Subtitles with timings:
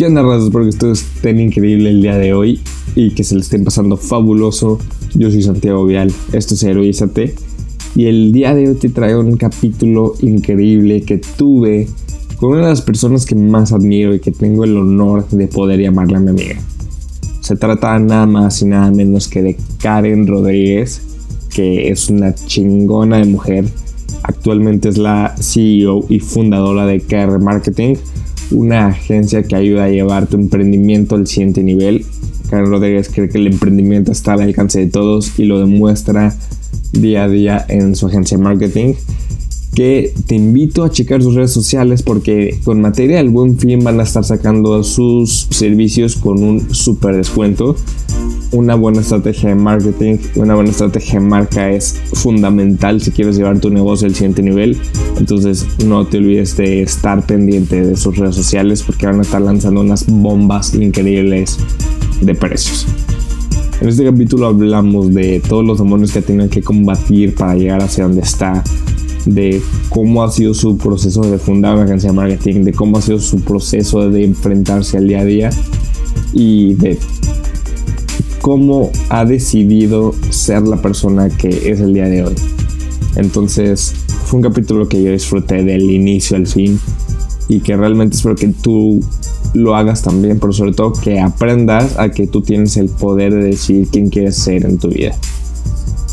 [0.00, 0.44] ¿Qué onda, razas?
[0.44, 2.62] Espero que ustedes estén increíble el día de hoy
[2.94, 4.78] y que se le estén pasando fabuloso.
[5.14, 7.34] Yo soy Santiago Vial, esto es Heroízate.
[7.94, 11.86] Y el día de hoy te traigo un capítulo increíble que tuve
[12.38, 15.78] con una de las personas que más admiro y que tengo el honor de poder
[15.80, 16.56] llamarla mi amiga.
[17.42, 21.02] Se trata nada más y nada menos que de Karen Rodríguez,
[21.54, 23.66] que es una chingona de mujer.
[24.22, 27.96] Actualmente es la CEO y fundadora de KR Marketing,
[28.50, 32.04] una agencia que ayuda a llevar tu emprendimiento al siguiente nivel.
[32.48, 36.34] Karen Rodríguez cree que el emprendimiento está al alcance de todos y lo demuestra
[36.92, 38.94] día a día en su agencia de marketing.
[39.80, 43.98] Que te invito a checar sus redes sociales porque con materia del buen fin van
[43.98, 47.76] a estar sacando sus servicios con un super descuento.
[48.52, 53.58] Una buena estrategia de marketing, una buena estrategia de marca es fundamental si quieres llevar
[53.58, 54.76] tu negocio al siguiente nivel.
[55.16, 59.40] Entonces no te olvides de estar pendiente de sus redes sociales porque van a estar
[59.40, 61.56] lanzando unas bombas increíbles
[62.20, 62.86] de precios.
[63.80, 68.04] En este capítulo hablamos de todos los demonios que tienen que combatir para llegar hacia
[68.04, 68.62] donde está,
[69.26, 73.02] de cómo ha sido su proceso de fundar una agencia de marketing, de cómo ha
[73.02, 75.50] sido su proceso de enfrentarse al día a día
[76.32, 76.98] y de
[78.40, 82.34] cómo ha decidido ser la persona que es el día de hoy.
[83.16, 86.78] Entonces, fue un capítulo que yo disfruté del inicio al fin
[87.48, 89.00] y que realmente espero que tú
[89.54, 93.42] lo hagas también, pero sobre todo que aprendas a que tú tienes el poder de
[93.42, 95.16] decidir quién quieres ser en tu vida.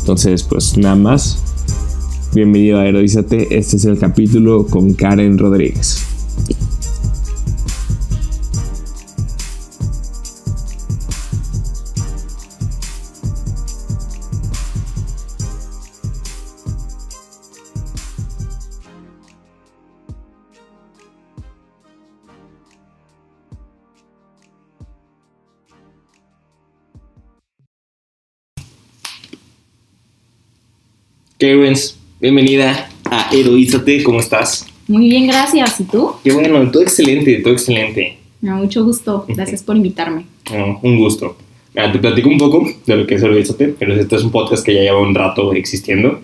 [0.00, 1.47] Entonces, pues nada más.
[2.34, 3.56] Bienvenido a Heroízate.
[3.56, 6.08] Este es el capítulo con Karen Rodríguez.
[32.20, 34.02] Bienvenida a Heroízate.
[34.02, 34.66] ¿Cómo estás?
[34.86, 35.80] Muy bien, gracias.
[35.80, 36.12] ¿Y tú?
[36.24, 38.16] Qué bueno, todo excelente, todo excelente.
[38.40, 39.24] Da mucho gusto.
[39.28, 40.24] Gracias por invitarme.
[40.52, 41.36] No, un gusto.
[41.74, 44.64] Mira, te platico un poco de lo que es Heroízate, pero este es un podcast
[44.64, 46.20] que ya lleva un rato existiendo.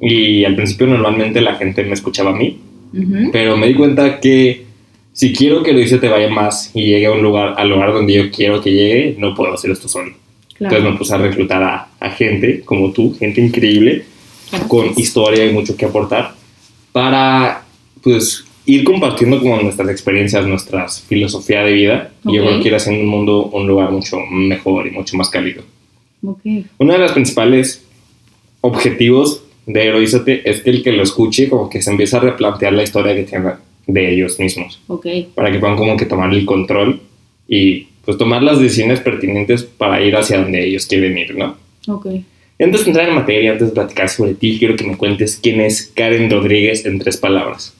[0.00, 2.58] Y al principio normalmente la gente me escuchaba a mí,
[2.92, 3.30] Ujú.
[3.32, 4.64] pero me di cuenta que
[5.12, 8.30] si quiero que Heroízate vaya más y llegue a un lugar, al lugar donde yo
[8.30, 10.12] quiero que llegue, no puedo hacer esto solo.
[10.56, 10.76] Claro.
[10.76, 14.04] Entonces me puse a reclutar a, a gente como tú, gente increíble.
[14.68, 16.34] Con historia y mucho que aportar,
[16.92, 17.64] para
[18.02, 22.10] pues ir compartiendo como nuestras experiencias, nuestras filosofía de vida.
[22.24, 25.28] Y yo creo que ir haciendo un mundo un lugar mucho mejor y mucho más
[25.28, 25.62] cálido.
[26.24, 26.40] Ok.
[26.78, 27.84] Uno de los principales
[28.60, 32.72] objetivos de Heroízate es que el que lo escuche como que se empieza a replantear
[32.72, 33.52] la historia que tienen
[33.86, 35.06] de ellos mismos, Ok.
[35.34, 37.00] para que puedan como que tomar el control
[37.46, 41.56] y pues tomar las decisiones pertinentes para ir hacia donde ellos quieren ir, ¿no?
[41.88, 42.06] Ok.
[42.58, 45.60] Antes de entrar en materia, antes de platicar sobre ti, quiero que me cuentes quién
[45.60, 47.74] es Karen Rodríguez en tres palabras.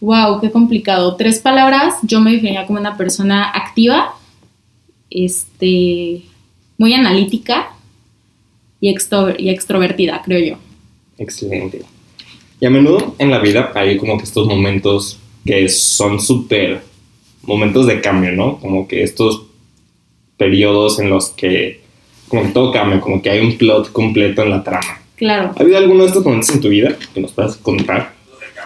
[0.00, 1.16] Wow, qué complicado.
[1.16, 1.94] Tres palabras.
[2.02, 4.14] Yo me definiría como una persona activa,
[5.10, 6.22] este,
[6.76, 7.70] muy analítica
[8.80, 10.58] y, extro- y extrovertida, creo yo.
[11.18, 11.82] Excelente.
[12.60, 16.82] Y a menudo en la vida hay como que estos momentos que son súper
[17.42, 18.58] momentos de cambio, ¿no?
[18.58, 19.42] Como que estos
[20.36, 21.80] periodos en los que
[22.28, 25.00] como cambia, como que hay un plot completo en la trama.
[25.16, 25.52] Claro.
[25.56, 28.12] ¿Ha habido alguno de estos momentos en tu vida que nos puedas contar?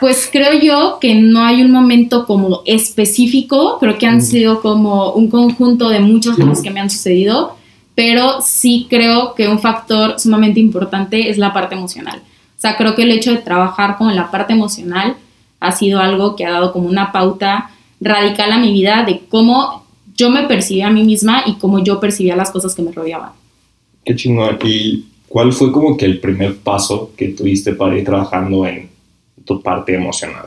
[0.00, 5.12] Pues creo yo que no hay un momento como específico, creo que han sido como
[5.12, 7.56] un conjunto de muchos de los que me han sucedido,
[7.94, 12.18] pero sí creo que un factor sumamente importante es la parte emocional.
[12.18, 15.16] O sea, creo que el hecho de trabajar con la parte emocional
[15.60, 17.70] ha sido algo que ha dado como una pauta
[18.00, 19.84] radical a mi vida de cómo
[20.16, 23.30] yo me percibía a mí misma y cómo yo percibía las cosas que me rodeaban.
[24.04, 24.58] Qué chingón.
[24.64, 28.90] ¿Y cuál fue como que el primer paso que tuviste para ir trabajando en
[29.44, 30.46] tu parte emocional?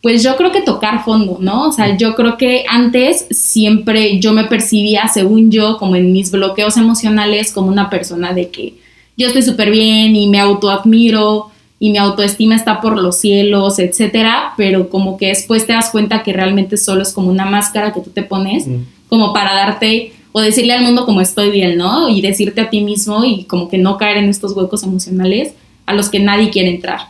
[0.00, 1.68] Pues yo creo que tocar fondo, ¿no?
[1.68, 6.30] O sea, yo creo que antes siempre yo me percibía, según yo, como en mis
[6.30, 8.74] bloqueos emocionales, como una persona de que
[9.16, 14.52] yo estoy súper bien y me autoadmiro y mi autoestima está por los cielos, etcétera,
[14.56, 18.00] pero como que después te das cuenta que realmente solo es como una máscara que
[18.00, 18.66] tú te pones,
[19.08, 22.08] como para darte o decirle al mundo como estoy bien, ¿no?
[22.08, 25.54] Y decirte a ti mismo y como que no caer en estos huecos emocionales
[25.86, 27.02] a los que nadie quiere entrar.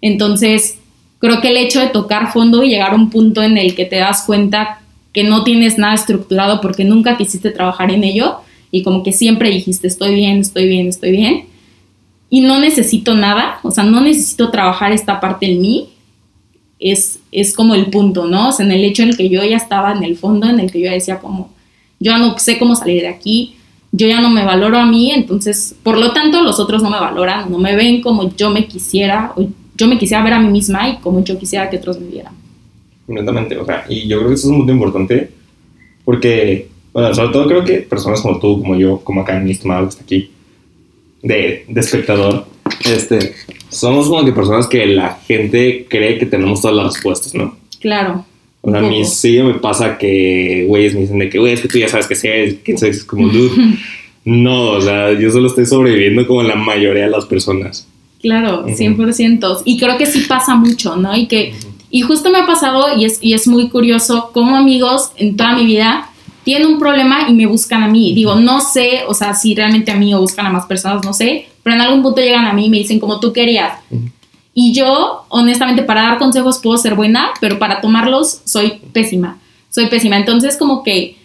[0.00, 0.76] Entonces,
[1.20, 3.84] creo que el hecho de tocar fondo y llegar a un punto en el que
[3.84, 4.80] te das cuenta
[5.12, 8.38] que no tienes nada estructurado porque nunca quisiste trabajar en ello
[8.72, 11.44] y como que siempre dijiste estoy bien, estoy bien, estoy bien
[12.28, 15.90] y no necesito nada, o sea, no necesito trabajar esta parte en mí,
[16.80, 18.48] es, es como el punto, ¿no?
[18.48, 20.58] O sea, en el hecho en el que yo ya estaba en el fondo, en
[20.58, 21.56] el que yo decía como,
[22.00, 23.56] yo ya no sé cómo salir de aquí,
[23.92, 27.00] yo ya no me valoro a mí, entonces, por lo tanto, los otros no me
[27.00, 30.48] valoran, no me ven como yo me quisiera, o yo me quisiera ver a mí
[30.48, 32.34] misma y como yo quisiera que otros me vieran.
[33.06, 35.30] Completamente, o sea, y yo creo que eso es punto importante,
[36.04, 39.88] porque, bueno, sobre todo creo que personas como tú, como yo, como acá mi estimado
[39.88, 40.30] está aquí,
[41.22, 42.46] de, de espectador,
[42.84, 43.34] este,
[43.70, 47.56] somos como que personas que la gente cree que tenemos todas las respuestas, ¿no?
[47.80, 48.24] Claro.
[48.60, 51.60] O sea, a mí sí me pasa que güeyes me dicen de que, güey, es
[51.60, 53.50] que tú ya sabes que sé, que es como tú.
[54.24, 57.86] no, o sea, yo solo estoy sobreviviendo como la mayoría de las personas.
[58.20, 59.62] Claro, 100%.
[59.64, 61.16] Y creo que sí pasa mucho, ¿no?
[61.16, 61.54] Y que,
[61.90, 65.54] y justo me ha pasado, y es, y es muy curioso, como amigos en toda
[65.56, 66.10] mi vida
[66.48, 68.14] tienen un problema y me buscan a mí.
[68.14, 71.12] Digo, no sé, o sea, si realmente a mí o buscan a más personas, no
[71.12, 73.78] sé, pero en algún punto llegan a mí y me dicen como tú querías.
[74.60, 79.38] Y yo, honestamente, para dar consejos puedo ser buena, pero para tomarlos soy pésima.
[79.70, 80.16] Soy pésima.
[80.16, 81.16] Entonces, como que,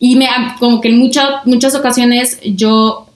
[0.00, 0.28] y me,
[0.58, 3.06] como que en muchas muchas ocasiones yo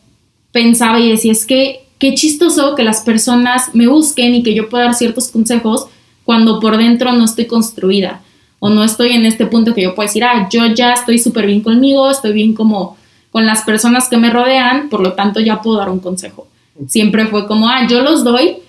[0.53, 4.69] pensaba y decía, es que qué chistoso que las personas me busquen y que yo
[4.69, 5.89] pueda dar ciertos consejos
[6.23, 8.23] cuando por dentro no estoy construida
[8.61, 11.47] o no estoy en este punto que yo puedo decir, ah, yo ya estoy súper
[11.47, 12.97] bien conmigo, estoy bien como
[13.33, 16.47] con las personas que me rodean, por lo tanto ya puedo dar un consejo.
[16.87, 18.62] Siempre fue como, ah, yo los doy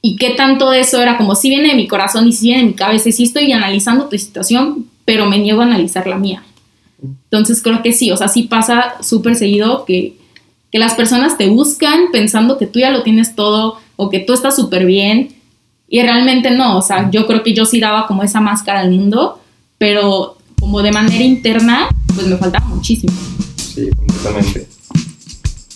[0.00, 2.62] y qué tanto de eso era como, si viene de mi corazón y si viene
[2.62, 6.16] de mi cabeza y sí estoy analizando tu situación, pero me niego a analizar la
[6.16, 6.42] mía.
[7.02, 10.16] Entonces creo que sí, o sea, sí pasa súper seguido que,
[10.70, 14.32] que las personas te buscan pensando que tú ya lo tienes todo o que tú
[14.32, 15.34] estás súper bien
[15.88, 18.90] y realmente no, o sea, yo creo que yo sí daba como esa máscara al
[18.90, 19.40] mundo,
[19.78, 23.12] pero como de manera interna, pues me faltaba muchísimo.
[23.56, 24.68] Sí, completamente.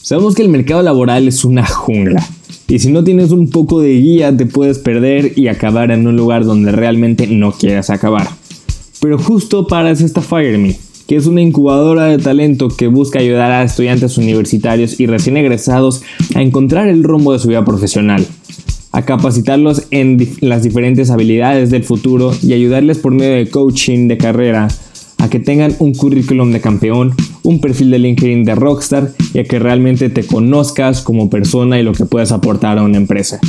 [0.02, 2.22] Sabemos que el mercado laboral es una jungla.
[2.72, 6.16] Y si no tienes un poco de guía, te puedes perder y acabar en un
[6.16, 8.26] lugar donde realmente no quieras acabar.
[8.98, 13.52] Pero justo para eso está FireMe, que es una incubadora de talento que busca ayudar
[13.52, 16.00] a estudiantes universitarios y recién egresados
[16.34, 18.26] a encontrar el rumbo de su vida profesional
[18.92, 24.16] a capacitarlos en las diferentes habilidades del futuro y ayudarles por medio de coaching de
[24.16, 24.69] carrera
[25.19, 29.44] a que tengan un currículum de campeón, un perfil de LinkedIn de rockstar y a
[29.44, 33.40] que realmente te conozcas como persona y lo que puedes aportar a una empresa.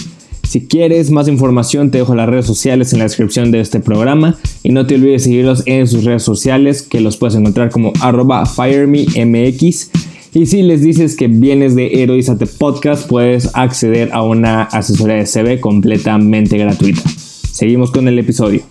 [0.43, 4.37] Si quieres más información te dejo las redes sociales en la descripción de este programa
[4.61, 8.45] y no te olvides seguirlos en sus redes sociales que los puedes encontrar como arroba
[8.45, 9.89] firememx
[10.35, 15.27] y si les dices que vienes de Heroízate Podcast, puedes acceder a una asesoría de
[15.27, 17.03] CV completamente gratuita.
[17.07, 18.63] Seguimos con el episodio.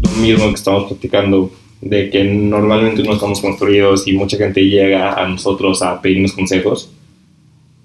[0.00, 1.50] Lo mismo que estamos platicando,
[1.84, 6.90] de que normalmente no estamos construidos y mucha gente llega a nosotros a pedirnos consejos.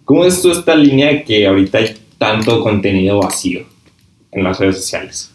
[0.06, 3.66] ¿Cómo es tú esta línea que ahorita hay tanto contenido vacío
[4.32, 5.32] en las redes sociales?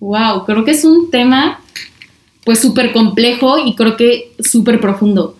[0.00, 1.60] Wow, creo que es un tema
[2.44, 5.36] pues súper complejo y creo que súper profundo.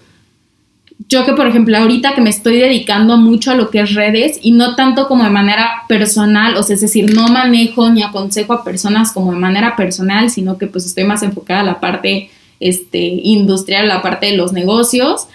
[1.09, 4.39] Yo que, por ejemplo, ahorita que me estoy dedicando mucho a lo que es redes
[4.43, 8.53] y no tanto como de manera personal, o sea, es decir, no manejo ni aconsejo
[8.53, 12.31] a personas como de manera personal, sino que pues estoy más enfocada a la parte
[12.63, 15.29] este, industrial, la parte de los negocios.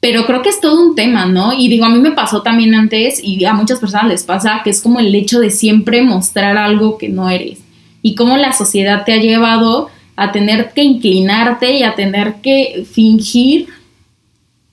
[0.00, 1.52] Pero creo que es todo un tema, ¿no?
[1.52, 4.70] Y digo, a mí me pasó también antes y a muchas personas les pasa que
[4.70, 7.60] es como el hecho de siempre mostrar algo que no eres
[8.02, 12.86] y cómo la sociedad te ha llevado a tener que inclinarte y a tener que
[12.90, 13.68] fingir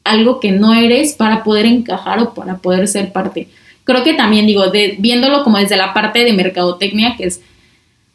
[0.03, 3.47] algo que no eres para poder encajar o para poder ser parte.
[3.85, 7.41] Creo que también digo, de, viéndolo como desde la parte de mercadotecnia, que es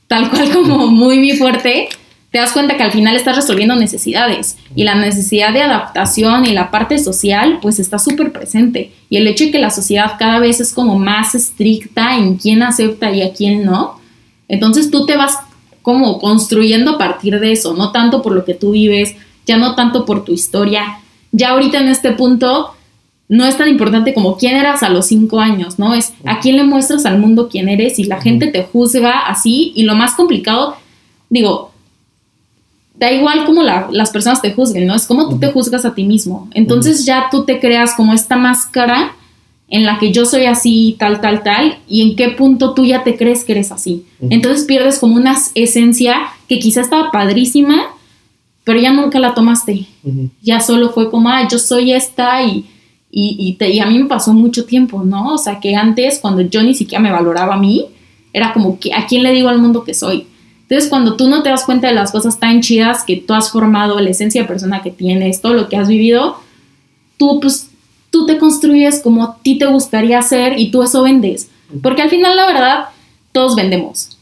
[0.06, 1.88] tal cual como muy, muy fuerte,
[2.30, 6.52] te das cuenta que al final estás resolviendo necesidades y la necesidad de adaptación y
[6.52, 10.38] la parte social pues está súper presente y el hecho de que la sociedad cada
[10.38, 13.98] vez es como más estricta en quién acepta y a quién no,
[14.48, 15.38] entonces tú te vas
[15.82, 19.14] como construyendo a partir de eso, no tanto por lo que tú vives,
[19.46, 21.00] ya no tanto por tu historia.
[21.32, 22.74] Ya ahorita en este punto
[23.28, 25.94] no es tan importante como quién eras a los cinco años, ¿no?
[25.94, 29.72] Es a quién le muestras al mundo quién eres y la gente te juzga así
[29.74, 30.76] y lo más complicado,
[31.30, 31.72] digo,
[32.98, 34.94] da igual como las personas te juzguen, ¿no?
[34.94, 36.48] Es como tú te juzgas a ti mismo.
[36.52, 39.12] Entonces ya tú te creas como esta máscara
[39.68, 43.04] en la que yo soy así, tal, tal, tal, y en qué punto tú ya
[43.04, 44.06] te crees que eres así.
[44.30, 46.16] Entonces pierdes como una esencia
[46.48, 47.88] que quizá estaba padrísima,
[48.64, 49.86] pero ya nunca la tomaste.
[50.42, 52.66] Ya solo fue como, ah, yo soy esta y,
[53.10, 55.34] y, y, a mí me pasó mucho tiempo, ¿no?
[55.34, 57.86] O sea, que antes, cuando yo ni siquiera me valoraba a mí,
[58.32, 60.26] era como, ¿a quién le digo al mundo que soy?
[60.68, 63.50] Entonces, cuando tú no te das cuenta de las cosas tan chidas que tú has
[63.50, 66.36] formado, la esencia de persona que tienes, todo lo que has vivido,
[67.16, 67.70] tú pues
[68.10, 71.48] tú te construyes como a ti te gustaría ser y tú eso vendes.
[71.82, 72.84] Porque al final, la verdad,
[73.32, 74.18] todos vendemos.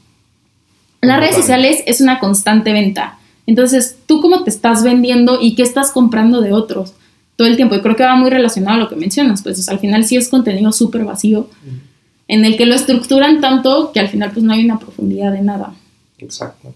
[1.00, 3.18] Las redes sociales es una constante venta.
[3.46, 6.94] Entonces, ¿tú cómo te estás vendiendo y qué estás comprando de otros
[7.36, 7.74] todo el tiempo?
[7.74, 10.28] Y creo que va muy relacionado a lo que mencionas, pues al final sí es
[10.28, 11.48] contenido súper vacío,
[12.28, 15.42] en el que lo estructuran tanto que al final pues no hay una profundidad de
[15.42, 15.74] nada.
[16.18, 16.75] Exacto.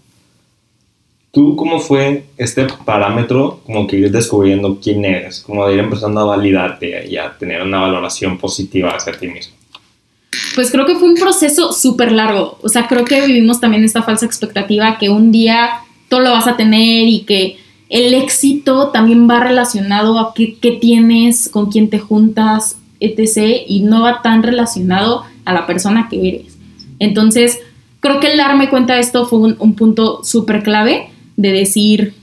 [1.31, 5.39] ¿Tú cómo fue este parámetro como que ir descubriendo quién eres?
[5.39, 9.55] Como de ir empezando a validarte y a tener una valoración positiva hacia ti mismo.
[10.55, 12.57] Pues creo que fue un proceso súper largo.
[12.61, 15.69] O sea, creo que vivimos también esta falsa expectativa que un día
[16.09, 17.57] todo lo vas a tener y que
[17.87, 23.63] el éxito también va relacionado a qué, qué tienes, con quién te juntas, etc.
[23.67, 26.57] Y no va tan relacionado a la persona que eres.
[26.99, 27.59] Entonces,
[28.01, 32.13] creo que el darme cuenta de esto fue un, un punto súper clave de decir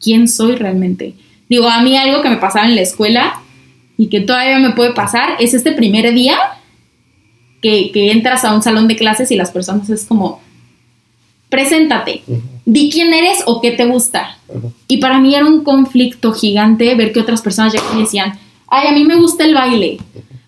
[0.00, 1.14] quién soy realmente.
[1.48, 3.40] Digo, a mí algo que me pasaba en la escuela
[3.96, 6.36] y que todavía me puede pasar es este primer día
[7.62, 10.40] que, que entras a un salón de clases y las personas es como,
[11.48, 12.22] preséntate,
[12.64, 14.38] di quién eres o qué te gusta.
[14.88, 18.38] Y para mí era un conflicto gigante ver que otras personas ya decían,
[18.68, 19.98] ay, a mí me gusta el baile,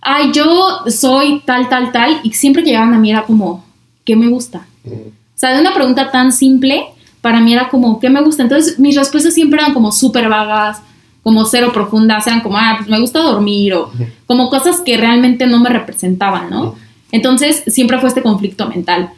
[0.01, 3.64] ay, yo soy tal, tal, tal, y siempre que llegaban a mí era como,
[4.05, 4.67] ¿qué me gusta?
[4.87, 4.91] O
[5.37, 6.85] sea, de una pregunta tan simple
[7.21, 8.43] para mí era como, ¿qué me gusta?
[8.43, 10.83] Entonces mis respuestas siempre eran como súper vagas,
[11.23, 13.91] como cero profundas, eran como, ah, pues me gusta dormir o
[14.27, 16.75] como cosas que realmente no me representaban, ¿no?
[17.13, 19.11] Entonces siempre fue este conflicto mental,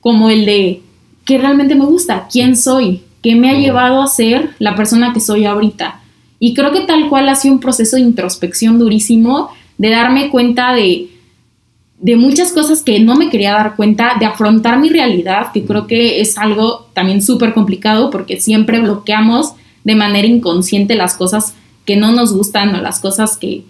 [0.00, 0.82] como el de,
[1.24, 2.26] ¿qué realmente me gusta?
[2.28, 3.02] ¿Quién soy?
[3.22, 6.00] ¿Qué me ha llevado a ser la persona que soy ahorita?
[6.40, 10.74] Y creo que tal cual ha sido un proceso de introspección durísimo, de darme cuenta
[10.74, 11.08] de,
[11.98, 15.86] de muchas cosas que no me quería dar cuenta, de afrontar mi realidad, que creo
[15.86, 19.52] que es algo también súper complicado porque siempre bloqueamos
[19.84, 23.64] de manera inconsciente las cosas que no nos gustan o las cosas que,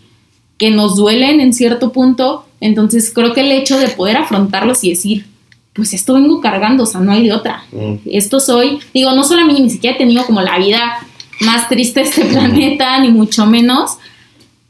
[0.59, 2.47] que nos duelen en cierto punto.
[2.61, 5.27] Entonces creo que el hecho de poder afrontarlos y decir,
[5.73, 7.65] pues esto vengo cargando, o sea, no hay de otra.
[8.07, 10.99] Esto soy, digo, no solo a mí, ni siquiera he tenido como la vida
[11.41, 13.99] más triste de este planeta, ni mucho menos,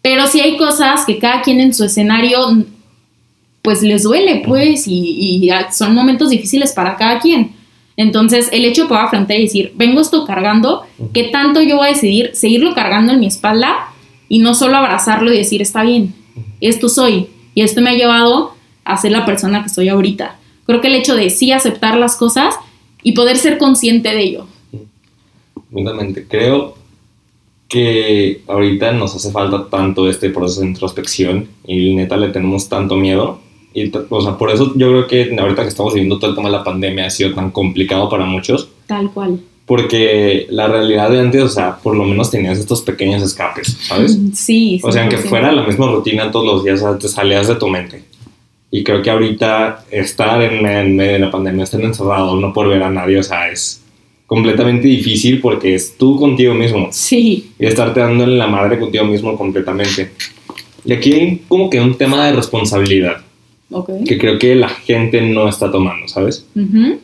[0.01, 2.65] pero sí hay cosas que cada quien en su escenario
[3.65, 7.53] pues les duele, pues, y, son momentos difíciles para cada quien.
[7.97, 10.83] Entonces, el hecho de poder afrontar y decir, vengo esto cargando,
[11.15, 13.89] ¿qué tanto yo voy a decidir seguirlo cargando en mi espalda
[14.29, 16.15] y no solo abrazarlo y decir, está bien,
[16.61, 18.53] esto soy, y esto me ha llevado
[18.85, 20.37] a ser la persona que soy ahorita?
[20.67, 22.55] Creo que el hecho de sí aceptar las cosas
[23.03, 24.47] y poder ser consciente de ello.
[26.29, 26.77] Creo
[27.67, 32.97] que ahorita nos hace falta tanto este proceso de introspección y neta le tenemos tanto
[32.97, 33.43] miedo
[33.75, 36.49] y, o sea, por eso yo creo que ahorita que estamos viviendo todo el tema
[36.49, 38.69] de la pandemia ha sido tan complicado para muchos.
[38.87, 39.41] Tal cual.
[39.67, 44.17] Porque la realidad de antes, o sea, por lo menos tenías estos pequeños escapes, ¿sabes?
[44.35, 44.81] Sí.
[44.85, 48.05] O sea, aunque fuera la misma rutina todos los días, te salías de tu mente.
[48.71, 52.69] Y creo que ahorita estar en, en medio de la pandemia, estar encerrado, no por
[52.69, 53.83] ver a nadie, o sea, es
[54.27, 56.89] completamente difícil porque es tú contigo mismo.
[56.93, 57.51] Sí.
[57.59, 60.13] Y estarte dando en la madre contigo mismo completamente.
[60.85, 63.25] Y aquí hay como que un tema de responsabilidad
[64.07, 66.47] que creo que la gente no está tomando, ¿sabes?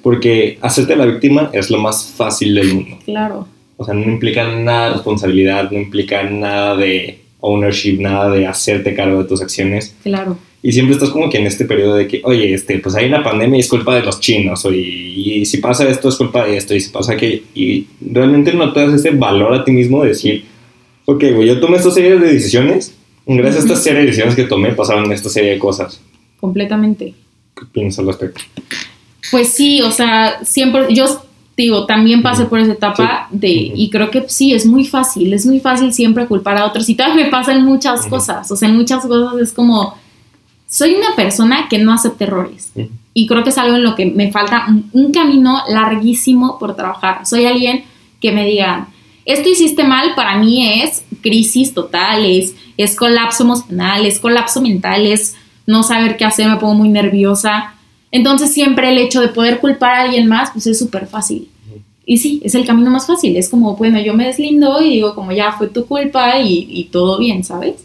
[0.03, 2.99] Porque hacerte la víctima es lo más fácil del mundo.
[3.05, 3.47] Claro.
[3.77, 8.95] O sea, no implica nada de responsabilidad, no implica nada de ownership, nada de hacerte
[8.95, 9.97] cargo de tus acciones.
[10.03, 10.37] Claro.
[10.62, 13.23] Y siempre estás como que en este periodo de que, oye, este, pues hay una
[13.23, 16.59] pandemia y es culpa de los chinos, o y, si pasa esto es culpa de
[16.59, 20.03] esto, y si pasa que, y realmente no te das ese valor a ti mismo
[20.03, 20.45] de decir,
[21.07, 22.95] ok, güey, yo tomé esta serie de decisiones,
[23.27, 26.03] gracias a esta serie de decisiones que tomé pasaron esta serie de cosas
[26.40, 27.14] completamente.
[27.54, 28.40] ¿Qué piensas al respecto?
[29.30, 31.04] Pues sí, o sea, siempre, yo
[31.56, 35.44] digo, también pasé por esa etapa de, y creo que sí, es muy fácil, es
[35.44, 38.76] muy fácil siempre culpar a otros y todavía me pasan muchas cosas, o sea, en
[38.76, 39.94] muchas cosas es como,
[40.66, 42.73] soy una persona que no acepta errores
[43.12, 47.26] y creo que es algo en lo que me falta un camino larguísimo por trabajar,
[47.26, 47.85] soy alguien
[48.20, 48.88] que me digan,
[49.26, 55.06] esto hiciste mal, para mí es crisis total, es, es colapso emocional, es colapso mental,
[55.06, 55.37] es
[55.71, 57.75] no saber qué hacer, me pongo muy nerviosa.
[58.11, 61.49] Entonces siempre el hecho de poder culpar a alguien más, pues es súper fácil.
[62.05, 63.37] Y sí, es el camino más fácil.
[63.37, 67.19] Es como, bueno, yo me deslindo y digo como ya fue tu culpa y, todo
[67.19, 67.85] bien, ¿sabes?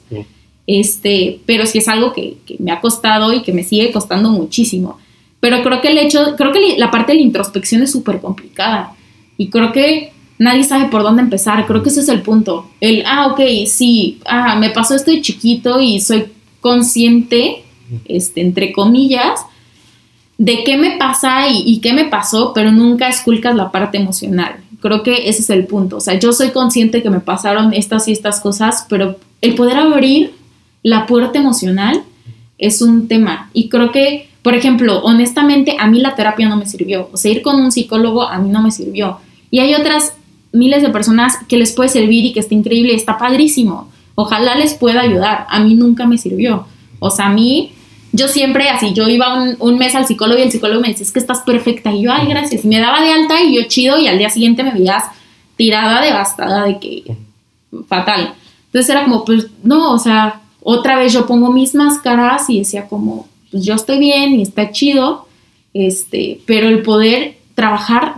[0.65, 4.97] Este, pero sí es algo que, me ha costado y que me sigue costando muchísimo.
[5.39, 8.95] Pero creo que el hecho, creo que la parte de la introspección es súper complicada.
[9.37, 11.67] Y creo que nadie sabe por dónde empezar.
[11.67, 12.67] Creo que ese es el punto.
[12.81, 16.25] El, ah, ok, sí, ah, me pasó esto de chiquito y soy
[16.61, 17.64] consciente
[18.05, 19.41] este, entre comillas,
[20.37, 24.57] de qué me pasa y, qué me pasó, pero nunca esculcas la parte emocional.
[24.81, 25.97] Creo que ese es el punto.
[25.97, 29.77] O sea, yo soy consciente que me pasaron estas y estas cosas, pero el poder
[29.77, 30.33] abrir
[30.83, 32.03] la puerta emocional
[32.57, 33.49] es un tema.
[33.53, 37.09] Y creo que Por ejemplo, honestamente, a mí la terapia no me sirvió.
[37.11, 39.17] O sea, ir con un psicólogo a mí no me sirvió.
[39.49, 40.13] Y hay otras
[40.51, 43.89] miles de personas que les puede servir y que está increíble, está padrísimo.
[44.13, 45.47] Ojalá les pueda ayudar.
[45.49, 46.67] A mí nunca me sirvió.
[46.99, 47.71] O sea, a mí,
[48.15, 51.11] yo siempre así, yo iba un, mes al psicólogo y el psicólogo me decía, es
[51.11, 51.91] que estás perfecta.
[51.91, 52.63] Y yo, ay, gracias.
[52.63, 55.03] Y me daba de alta y yo chido y al día siguiente me veías
[55.57, 57.03] tirada, devastada, de que
[57.87, 58.33] fatal.
[58.67, 62.87] Entonces era como, pues no, o sea, otra vez yo pongo mis máscaras y decía
[62.87, 65.27] como, pues yo estoy bien y está chido,
[65.73, 68.15] este, pero el poder trabajar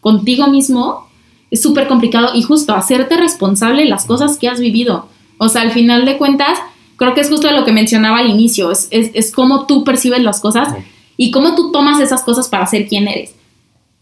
[0.00, 1.08] contigo mismo
[1.50, 5.08] es súper complicado y justo hacerte responsable de las cosas que has vivido.
[5.38, 6.58] O sea, al final de cuentas,
[7.00, 10.22] creo que es justo lo que mencionaba al inicio, es, es, es cómo tú percibes
[10.22, 10.68] las cosas
[11.16, 13.34] y cómo tú tomas esas cosas para ser quien eres.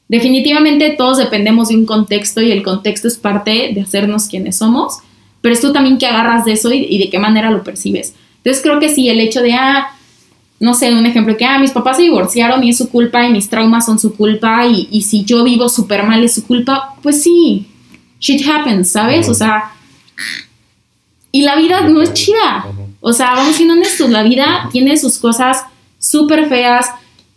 [0.09, 4.99] Definitivamente todos dependemos de un contexto y el contexto es parte de hacernos quienes somos,
[5.41, 8.17] pero es tú también que agarras de eso y, y de qué manera lo percibes.
[8.39, 9.91] Entonces creo que sí, el hecho de, ah,
[10.59, 13.31] no sé, un ejemplo que, ah, mis papás se divorciaron y es su culpa y
[13.31, 16.97] mis traumas son su culpa y, y si yo vivo súper mal es su culpa,
[17.01, 17.69] pues sí,
[18.19, 19.29] shit happens, ¿sabes?
[19.29, 19.71] O sea,
[21.31, 22.67] y la vida no es chida.
[23.01, 25.65] O sea, vamos siendo honestos, la vida tiene sus cosas
[25.99, 26.87] súper feas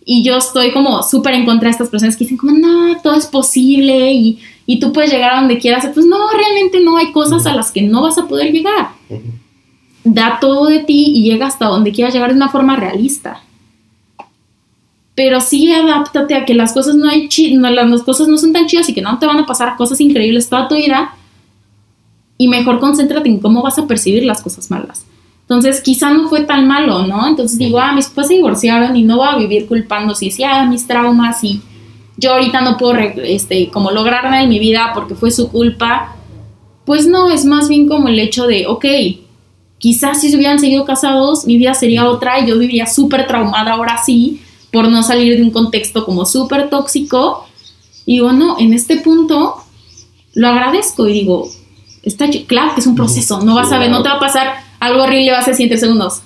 [0.03, 3.15] y yo estoy como súper en contra de estas personas que dicen como, no, todo
[3.15, 5.88] es posible y, y tú puedes llegar a donde quieras.
[5.94, 8.89] Pues no, realmente no, hay cosas a las que no vas a poder llegar
[10.03, 13.41] da todo de ti y llega hasta donde quieras llegar de una forma realista.
[15.13, 18.65] Pero sí adáptate a que las cosas no hay no, las cosas no son tan
[18.65, 21.15] chidas y que no te van a pasar cosas increíbles toda tu vida.
[22.38, 25.06] Y mejor concéntrate en cómo vas a percibir las cosas malas.
[25.51, 27.27] Entonces, quizá no fue tan malo, ¿no?
[27.27, 30.46] Entonces digo, ah, mis papás se divorciaron y no voy a vivir culpando si sí,
[30.46, 31.62] ah, mis traumas y
[32.16, 36.16] yo ahorita no puedo, este, como lograrme en mi vida porque fue su culpa.
[36.85, 38.85] Pues no, es más bien como el hecho de, ok,
[39.77, 43.72] Quizás si se hubieran seguido casados, mi vida sería otra y yo viviría súper traumada
[43.72, 44.40] ahora sí
[44.72, 47.48] por no salir de un contexto como súper tóxico.
[48.05, 49.55] Y bueno, en este punto
[50.35, 51.50] lo agradezco y digo,
[52.03, 54.71] está claro que es un proceso, no vas a ver, no te va a pasar
[54.81, 56.24] algo horrible, vas a en tres segundos.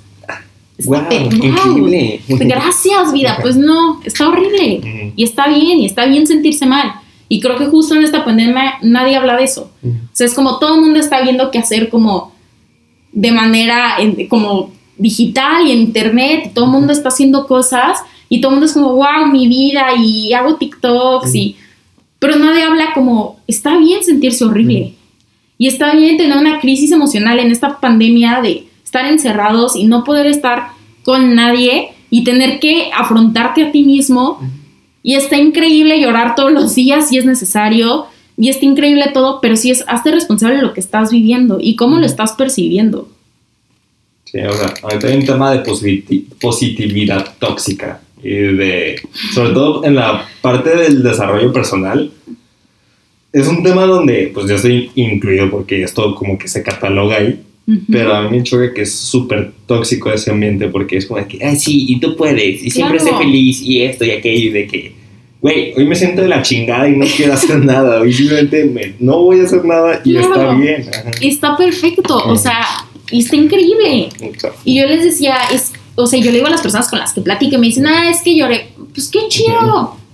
[0.85, 2.21] Wow, increíble.
[2.27, 3.37] Gracias, vida.
[3.41, 5.13] Pues no, está horrible.
[5.15, 6.93] Y está bien, y está bien sentirse mal.
[7.27, 9.71] Y creo que justo en esta pandemia nadie habla de eso.
[9.83, 12.33] O sea, es como todo el mundo está viendo qué hacer como
[13.11, 13.97] de manera
[14.29, 18.67] como digital y en internet, todo el mundo está haciendo cosas y todo el mundo
[18.67, 21.57] es como, wow, mi vida y hago TikToks y...
[22.19, 24.95] Pero nadie habla como, está bien sentirse horrible
[25.57, 30.03] y está bien tener una crisis emocional en esta pandemia de estar encerrados y no
[30.03, 30.69] poder estar
[31.03, 34.39] con nadie y tener que afrontarte a ti mismo.
[35.03, 39.55] Y está increíble llorar todos los días si es necesario y está increíble todo, pero
[39.55, 43.07] sí es, hazte responsable de lo que estás viviendo y cómo lo estás percibiendo.
[44.25, 45.63] Sí, o sea, ahorita hay un tema de
[46.39, 49.01] positividad tóxica y de,
[49.33, 52.11] sobre todo en la parte del desarrollo personal,
[53.36, 57.41] es un tema donde, pues yo estoy incluido porque esto como que se cataloga ahí,
[57.91, 61.28] pero a mí me choca que es súper tóxico ese ambiente porque es como de
[61.28, 64.50] que, ay, sí, y tú puedes, y siempre sé feliz, y esto y aquello, y
[64.50, 64.93] de que
[65.41, 69.21] güey, hoy me siento de la chingada y no quiero hacer nada, hoy simplemente no
[69.21, 70.86] voy a hacer nada y está bien.
[71.19, 72.65] Está perfecto, o sea,
[73.12, 74.10] está increíble.
[74.63, 77.13] Y yo les decía, es, o sea, yo le digo a las personas con las
[77.13, 80.04] que platico y me dicen, ah, es que lloré, pues qué chido.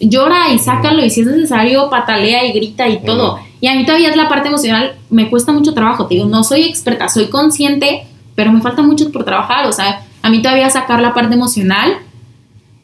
[0.00, 3.38] Llora y sácalo y si es necesario patalea y grita y todo.
[3.60, 6.44] Y a mí todavía es la parte emocional, me cuesta mucho trabajo, te digo, no
[6.44, 8.06] soy experta, soy consciente,
[8.36, 11.98] pero me falta mucho por trabajar, o sea, a mí todavía sacar la parte emocional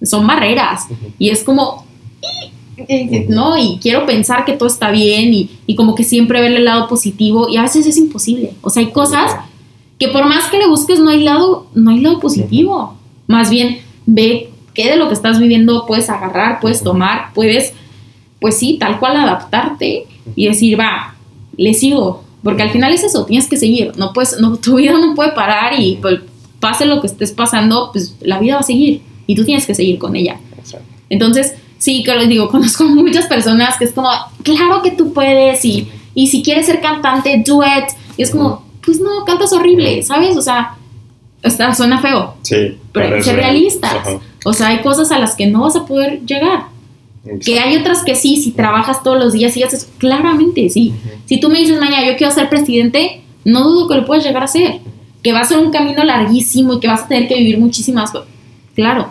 [0.03, 0.89] son barreras.
[1.19, 1.85] Y es como,
[3.29, 6.65] no, y quiero pensar que todo está bien y, y, como que siempre ver el
[6.65, 8.55] lado positivo y a veces es imposible.
[8.63, 9.37] O sea, hay cosas
[9.99, 12.95] que por más que le busques no hay lado, no hay lado positivo.
[13.27, 17.73] Más bien ve qué de lo que estás viviendo puedes agarrar, puedes tomar, puedes,
[18.41, 20.07] pues sí, tal cual adaptarte
[20.37, 21.15] y decir, va,
[21.57, 22.25] le sigo.
[22.43, 23.93] Porque al final es eso, tienes que seguir.
[23.97, 26.21] No puedes, no, tu vida no puede parar y pues,
[26.61, 29.75] pase lo que estés pasando, pues la vida va a seguir y tú tienes que
[29.75, 30.39] seguir con ella.
[31.11, 34.09] Entonces, sí, que les digo, conozco muchas personas que es como,
[34.43, 37.95] claro que tú puedes y, y si quieres ser cantante, do it.
[38.17, 40.37] Y es como, pues no, cantas horrible, ¿sabes?
[40.37, 40.77] O sea,
[41.45, 42.35] está, suena feo.
[42.43, 42.77] Sí.
[42.93, 44.09] Pero hay que ser realistas.
[44.45, 46.65] O sea, hay cosas a las que no vas a poder llegar.
[47.45, 50.95] Que hay otras que sí, si trabajas todos los días y haces, claramente sí.
[51.27, 54.43] Si tú me dices, mañana yo quiero ser presidente, no dudo que lo puedas llegar
[54.43, 54.81] a ser.
[55.23, 58.11] Que va a ser un camino larguísimo y que vas a tener que vivir muchísimas
[58.11, 58.29] cosas
[58.75, 59.09] Claro.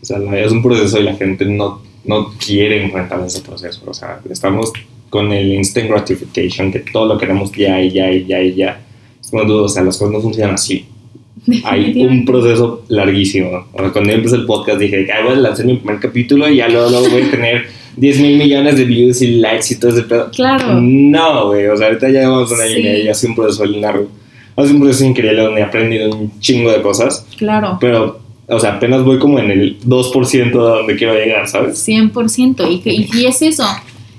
[0.00, 3.82] O sea, es un proceso y la gente no, no quiere enfrentar ese proceso.
[3.86, 4.72] O sea, estamos
[5.10, 8.80] con el instant gratification, que todo lo queremos ya y ya y ya y ya.
[9.20, 10.86] Es como dudo, o sea, las cosas no funcionan así.
[11.64, 13.66] Hay un proceso larguísimo.
[13.72, 16.48] O sea, cuando yo empecé el podcast dije, "Ay, voy a lanzar mi primer capítulo
[16.48, 19.76] y ya luego, luego voy a tener 10 mil millones de views y likes y
[19.76, 20.30] todo ese pedo.
[20.30, 20.80] Claro.
[20.80, 22.80] No, güey, o sea, ahorita ya llevamos un año Sí.
[22.80, 24.08] y medio y ha sido un proceso largo.
[24.56, 27.78] Ha sido un proceso increíble donde he aprendido un chingo de cosas, Claro.
[27.80, 31.78] pero, o sea, apenas voy como en el 2% de donde quiero llegar, ¿sabes?
[31.86, 32.66] 100%.
[32.70, 33.64] Y, que, y, y es eso.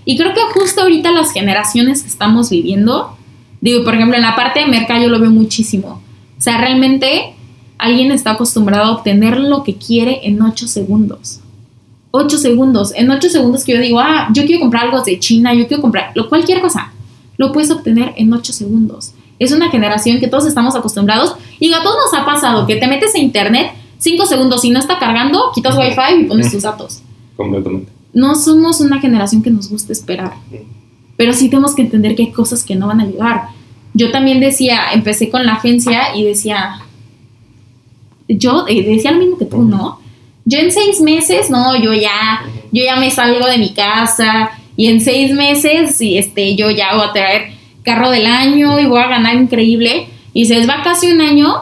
[0.05, 3.15] Y creo que justo ahorita las generaciones que estamos viviendo,
[3.61, 6.01] digo, por ejemplo, en la parte de mercado yo lo veo muchísimo.
[6.39, 7.36] O sea, realmente
[7.78, 11.41] alguien está acostumbrado a obtener lo que quiere en 8 segundos.
[12.12, 12.93] 8 segundos.
[12.95, 15.82] En 8 segundos que yo digo, ah, yo quiero comprar algo de China, yo quiero
[15.82, 16.93] comprar lo, cualquier cosa.
[17.38, 19.13] Lo puedes obtener en 8 segundos.
[19.38, 21.36] Es una generación que todos estamos acostumbrados.
[21.60, 24.80] Y a todos nos ha pasado que te metes a internet 5 segundos y no
[24.80, 27.02] está cargando, quitas wifi y pones tus datos
[27.36, 27.91] Completamente.
[28.13, 30.34] no somos una generación que nos gusta esperar,
[31.17, 33.49] pero sí tenemos que entender que hay cosas que no van a llegar.
[33.93, 36.82] Yo también decía, empecé con la agencia y decía,
[38.28, 39.99] yo eh, decía lo mismo que tú, ¿no?
[40.45, 44.88] Yo en seis meses, no, yo ya, yo ya me salgo de mi casa y
[44.88, 47.52] en seis meses, y este, yo ya voy a traer
[47.84, 50.08] carro del año y voy a ganar increíble.
[50.34, 51.56] Y se va casi un año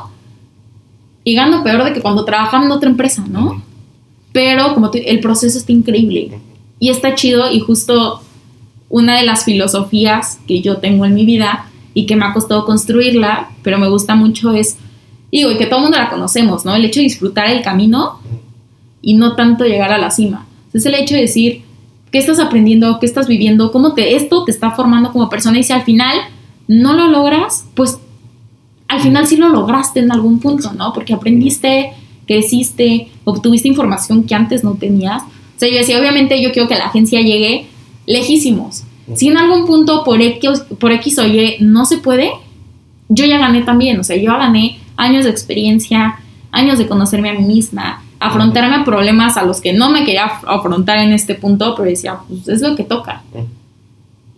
[1.23, 3.61] y gano peor de que cuando trabajaba en otra empresa, ¿no?
[4.33, 6.39] Pero como te- el proceso está increíble
[6.79, 8.21] y está chido y justo
[8.89, 12.63] una de las filosofías que yo tengo en mi vida y que me ha costado
[12.63, 14.77] construirla, pero me gusta mucho es,
[15.31, 16.75] digo, y que todo el mundo la conocemos, ¿no?
[16.75, 18.19] El hecho de disfrutar el camino
[19.01, 20.45] y no tanto llegar a la cima.
[20.75, 21.63] Es el hecho de decir,
[22.11, 22.99] ¿qué estás aprendiendo?
[22.99, 23.71] ¿Qué estás viviendo?
[23.71, 25.57] ¿Cómo te, esto te está formando como persona?
[25.57, 26.19] Y si al final
[26.67, 27.97] no lo logras, pues
[28.87, 30.93] al final sí lo lograste en algún punto, ¿no?
[30.93, 31.93] Porque aprendiste,
[32.27, 35.23] creciste, obtuviste información que antes no tenías.
[35.23, 37.65] O sea, yo decía, obviamente yo quiero que la agencia llegue
[38.05, 38.83] lejísimos.
[39.15, 42.31] Si en algún punto por X, por X o Y no se puede,
[43.09, 43.99] yo ya gané también.
[43.99, 46.19] O sea, yo gané años de experiencia,
[46.51, 50.25] años de conocerme a mí misma, afrontarme a problemas a los que no me quería
[50.27, 53.23] af- afrontar en este punto, pero decía, pues es lo que toca.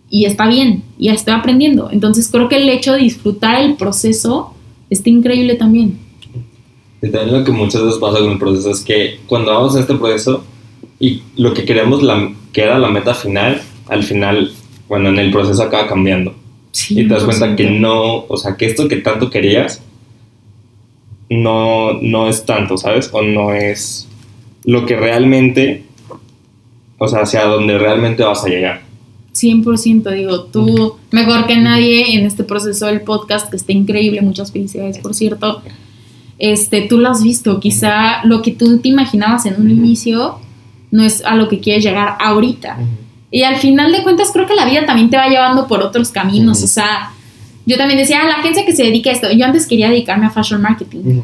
[0.08, 1.88] Y está bien, ya estoy aprendiendo.
[1.90, 4.54] Entonces creo que el hecho de disfrutar el proceso
[4.90, 5.98] está increíble también.
[7.02, 9.80] Y también lo que muchas veces pasa con el proceso es que cuando vamos en
[9.82, 10.44] este proceso
[10.98, 14.52] y lo que queremos la, que era la meta final, al final,
[14.90, 16.34] bueno, en el proceso acaba cambiando.
[16.88, 17.78] Y te das cuenta que 100%.
[17.78, 19.80] no, o sea, que esto que tanto querías
[21.30, 23.08] no, no es tanto, ¿sabes?
[23.12, 24.08] O no es
[24.64, 25.84] lo que realmente,
[26.98, 28.82] o sea, hacia donde realmente vas a llegar.
[29.32, 34.50] 100% digo, tú mejor que nadie en este proceso del podcast que está increíble, muchas
[34.50, 35.62] felicidades por cierto.
[36.40, 40.40] Este, tú lo has visto, quizá lo que tú te imaginabas en un inicio
[40.90, 42.78] no es a lo que quieres llegar ahorita.
[43.30, 46.10] Y al final de cuentas creo que la vida también te va llevando por otros
[46.10, 47.12] caminos, o sea,
[47.66, 50.26] yo también decía, "Ah, la agencia que se dedica a esto, yo antes quería dedicarme
[50.26, 51.20] a fashion marketing.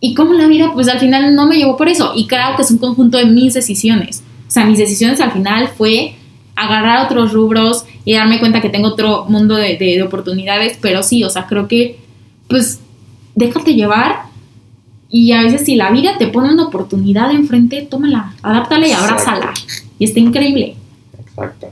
[0.00, 0.70] ¿Y cómo la vida?
[0.74, 2.12] Pues al final no me llevó por eso.
[2.16, 4.22] Y claro que es un conjunto de mis decisiones.
[4.48, 6.14] O sea, mis decisiones al final fue
[6.56, 10.76] agarrar otros rubros y darme cuenta que tengo otro mundo de, de- de oportunidades.
[10.80, 11.98] Pero sí, o sea, creo que,
[12.48, 12.80] pues,
[13.34, 14.22] déjate llevar.
[15.10, 19.52] Y a veces si la vida te pone una oportunidad enfrente, tómala, adáptala y abrázala.
[19.98, 20.76] Y está increíble.
[21.40, 21.70] Exacto.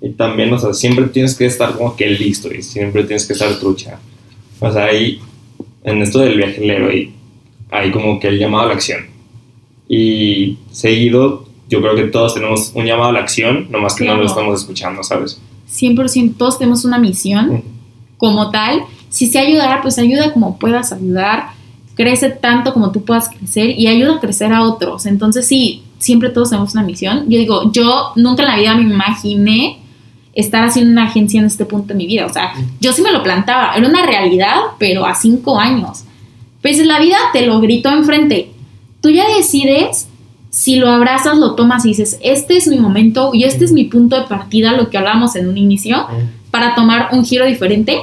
[0.00, 3.34] Y también, o sea, siempre tienes que estar como que listo y siempre tienes que
[3.34, 3.98] estar trucha.
[4.58, 5.20] O sea, ahí,
[5.84, 7.12] en esto del viajero, y
[7.70, 9.06] hay como que el llamado a la acción.
[9.88, 14.10] Y seguido, yo creo que todos tenemos un llamado a la acción, nomás que no
[14.12, 14.22] Claro.
[14.22, 15.40] lo estamos escuchando, ¿sabes?
[15.68, 17.62] 100% todos tenemos una misión.
[18.16, 18.82] como tal.
[19.08, 21.52] Si se ayudar, pues ayuda como puedas ayudar.
[21.94, 25.06] Crece tanto como tú puedas crecer y ayuda a crecer a otros.
[25.06, 27.26] Entonces, sí, siempre todos tenemos una misión.
[27.28, 29.78] Yo digo, yo nunca en la vida me imaginé
[30.32, 32.26] estar haciendo una agencia en este punto de mi vida.
[32.26, 33.74] O sea, yo sí me lo plantaba.
[33.76, 36.04] Era una realidad, pero a cinco años.
[36.62, 38.50] Pues la vida te lo gritó enfrente.
[39.00, 40.08] Tú ya decides
[40.50, 43.84] si lo abrazas, lo tomas y dices, este es mi momento y este es mi
[43.84, 46.06] punto de partida, lo que hablábamos en un inicio
[46.50, 47.98] para tomar un giro diferente.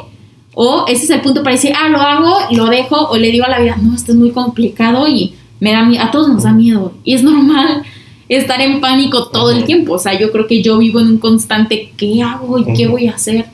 [0.54, 3.46] O ese es el punto para decir, ah, lo hago, lo dejo, o le digo
[3.46, 6.04] a la vida, no, esto es muy complicado y me da miedo.
[6.04, 6.94] A todos nos da miedo.
[7.04, 7.84] Y es normal
[8.30, 9.94] estar en pánico todo el tiempo.
[9.94, 13.08] O sea, yo creo que yo vivo en un constante, ¿qué hago y qué voy
[13.08, 13.46] a hacer?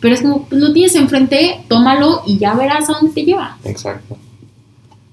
[0.00, 3.56] Pero es como, pues lo tienes enfrente, tómalo y ya verás a dónde te lleva.
[3.64, 4.16] Exacto.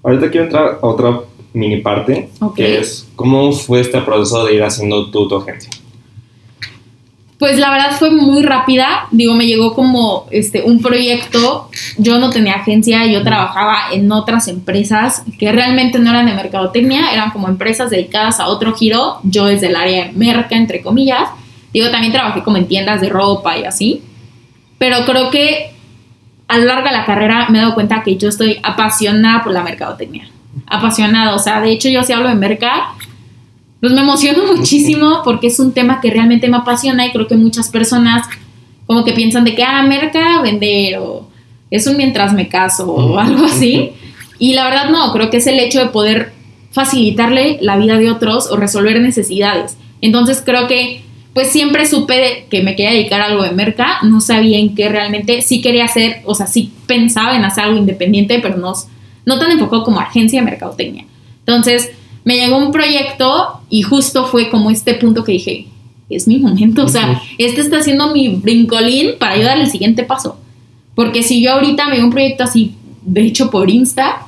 [0.04, 1.22] Ahorita quiero entrar a otra
[1.54, 5.72] mini parte, que es cómo fue este proceso de ir haciendo tú tu agencia.
[7.40, 12.30] Pues la verdad fue muy rápida, digo, me llegó como este un proyecto, yo no
[12.30, 17.48] tenía agencia, yo trabajaba en otras empresas que realmente no eran de mercadotecnia, eran como
[17.48, 21.30] empresas dedicadas a otro giro, yo desde el área de merca, entre comillas,
[21.74, 24.04] digo, también trabajé como en tiendas de ropa y así,
[24.78, 25.74] pero creo que
[26.48, 29.54] a lo largo de la carrera me he dado cuenta que yo estoy apasionada por
[29.54, 30.30] la mercadotecnia.
[30.68, 32.94] Apasionada, o sea, de hecho yo si hablo de merca,
[33.84, 37.36] pues me emociono muchísimo porque es un tema que realmente me apasiona y creo que
[37.36, 38.26] muchas personas
[38.86, 41.28] como que piensan de que, ah, merca, vender o
[41.70, 43.92] es un mientras me caso o algo así.
[44.40, 46.32] Y la verdad no, creo que es el hecho de poder
[46.72, 49.76] facilitarle la vida de otros o resolver necesidades.
[50.00, 54.22] Entonces creo que pues siempre supe que me quería dedicar a algo de merca, no
[54.22, 58.40] sabía en qué realmente, sí quería hacer, o sea, sí pensaba en hacer algo independiente,
[58.42, 58.76] pero no,
[59.26, 61.06] no tan enfocado como agencia de mercadotecnia.
[61.40, 61.92] Entonces
[62.24, 65.68] me llegó un proyecto y justo fue como este punto que dije,
[66.10, 70.38] es mi momento, o sea, este está haciendo mi brincolín para ayudar al siguiente paso.
[70.96, 74.28] Porque si yo ahorita me veo un proyecto así, de hecho por Insta,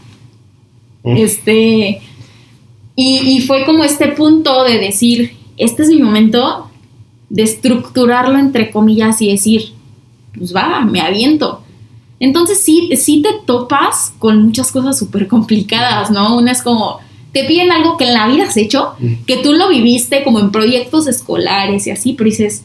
[1.04, 2.02] este,
[2.96, 6.70] y, y fue como este punto de decir, este es mi momento
[7.30, 9.74] de estructurarlo entre comillas y decir,
[10.38, 11.62] pues va, me aviento.
[12.20, 16.38] Entonces sí, sí te topas con muchas cosas súper complicadas, ¿no?
[16.38, 17.00] Una es como,
[17.36, 18.94] te piden algo que en la vida has hecho,
[19.28, 22.64] que tú lo viviste como en proyectos escolares y así, pero dices,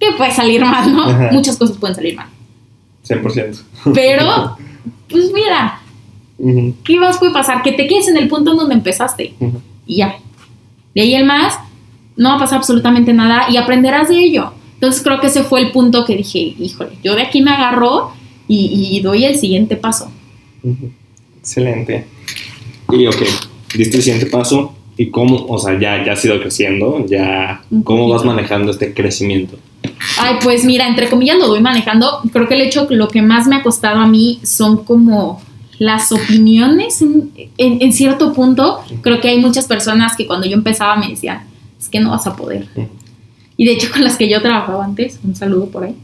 [0.00, 1.06] ¿qué puede salir mal, no?
[1.32, 2.28] Muchas cosas pueden salir mal.
[3.06, 3.60] 100%.
[3.92, 4.56] Pero,
[5.10, 5.82] pues mira,
[6.82, 7.62] ¿qué más puede pasar?
[7.62, 9.34] Que te quedes en el punto en donde empezaste
[9.86, 10.16] y ya.
[10.94, 11.58] De ahí el más,
[12.16, 14.54] no va a pasar absolutamente nada y aprenderás de ello.
[14.76, 18.12] Entonces creo que ese fue el punto que dije, híjole, yo de aquí me agarro
[18.48, 20.10] y, doy el siguiente paso.
[21.38, 22.06] Excelente.
[22.92, 23.22] Y ok,
[23.74, 28.08] diste el siguiente paso y cómo, o sea, ya, ya has ido creciendo, ya, ¿cómo
[28.08, 29.58] vas manejando este crecimiento?
[30.18, 32.20] Ay, pues mira, entre comillas lo voy manejando.
[32.32, 35.40] Creo que el hecho, lo que más me ha costado a mí son como
[35.78, 38.80] las opiniones en, en cierto punto.
[39.00, 41.44] Creo que hay muchas personas que cuando yo empezaba me decían,
[41.80, 42.68] es que no vas a poder.
[43.56, 45.96] Y de hecho con las que yo trabajaba antes, un saludo por ahí,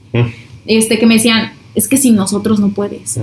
[0.67, 3.21] este, que me decían, es que sin nosotros no puedes.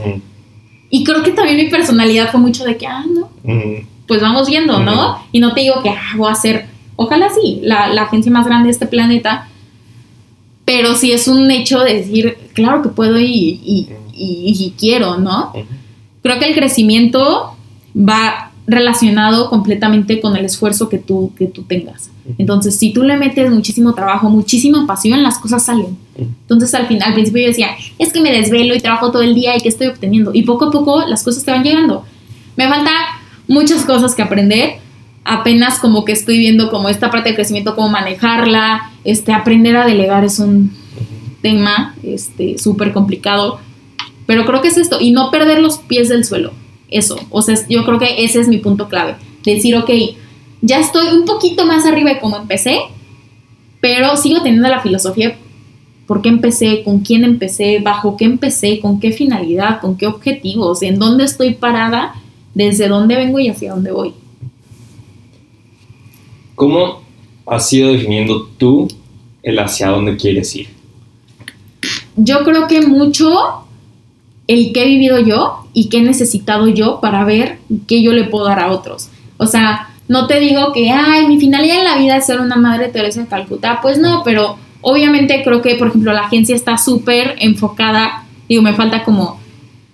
[0.90, 3.30] Y creo que también mi personalidad fue mucho de que, ah, no,
[4.08, 5.20] pues vamos viendo, ¿no?
[5.32, 8.46] Y no te digo que ah, voy a ser, ojalá sí, la, la, agencia más
[8.46, 9.48] grande de este planeta,
[10.64, 15.54] pero sí es un hecho de decir, claro que puedo y, y, y quiero, ¿no?
[16.22, 17.56] Creo que el crecimiento
[17.96, 22.10] va relacionado completamente con el esfuerzo que tú, que tú tengas.
[22.38, 25.98] Entonces, si tú le metes muchísimo trabajo, muchísima pasión, las cosas salen.
[26.18, 29.36] Entonces, al final, al principio yo decía, es que me desvelo y trabajo todo el
[29.36, 30.32] día y que estoy obteniendo.
[30.34, 32.06] Y poco a poco las cosas te van llegando.
[32.56, 32.92] Me falta
[33.48, 34.78] muchas cosas que aprender.
[35.24, 38.92] Apenas como que estoy viendo como esta parte de crecimiento, cómo manejarla.
[39.04, 40.72] Este, aprender a delegar es un
[41.42, 43.60] tema este, súper complicado.
[44.26, 45.00] Pero creo que es esto.
[45.02, 46.54] Y no perder los pies del suelo.
[46.90, 47.20] Eso.
[47.30, 49.16] O sea, yo creo que ese es mi punto clave.
[49.44, 49.90] Decir, ok,
[50.62, 52.80] ya estoy un poquito más arriba de cómo empecé,
[53.82, 55.38] pero sigo teniendo la filosofía
[56.08, 60.82] por qué empecé, con quién empecé, bajo qué empecé, con qué finalidad, con qué objetivos,
[60.84, 62.16] en dónde estoy parada,
[62.54, 64.14] desde dónde vengo y hacia dónde voy.
[66.56, 67.02] ¿Cómo
[67.46, 68.88] has ido definiendo tú
[69.44, 70.70] el hacia dónde quieres ir?
[72.16, 73.66] Yo creo que mucho
[74.48, 78.26] el que he vivido yo y qué he necesitado yo para ver qué yo le
[78.26, 79.10] puedo dar a otros.
[79.38, 82.56] O sea, no te digo que, ay, mi finalidad en la vida es ser una
[82.56, 83.80] madre Teresa de Calcuta.
[83.82, 84.58] Pues no, pero
[84.88, 89.40] obviamente creo que, por ejemplo, la agencia está súper enfocada, digo, me falta como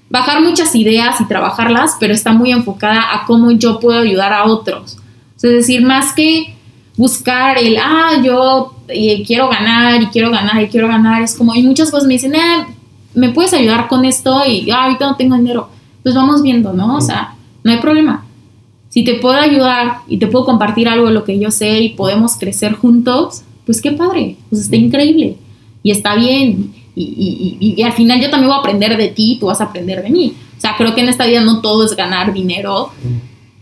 [0.10, 4.44] bajar muchas ideas y trabajarlas, pero está muy enfocada a cómo yo puedo ayudar a
[4.44, 4.98] otros.
[5.36, 6.54] es decir, más que
[6.98, 11.56] buscar el, ah, yo eh, quiero ganar y quiero ganar y quiero ganar, es como,
[11.56, 12.66] y muchas cosas me dicen, eh,
[13.16, 14.44] ¿me puedes ayudar con esto?
[14.46, 15.70] Y, ah, ahorita no tengo dinero.
[16.04, 16.98] Pues vamos viendo, ¿no?
[16.98, 18.26] O sea, no hay problema
[18.90, 21.90] si te puedo ayudar y te puedo compartir algo de lo que yo sé y
[21.90, 25.38] podemos crecer juntos, pues qué padre, pues está increíble
[25.84, 26.74] y está bien.
[26.96, 30.10] Y, al final yo también voy a aprender de ti, tú vas a aprender de
[30.10, 30.34] mí.
[30.58, 32.92] O sea, creo que en esta vida no todo es ganar dinero